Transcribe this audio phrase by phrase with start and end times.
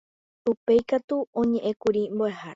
[0.51, 2.49] Upéikatu oñe'ẽkuri mbo'ehára.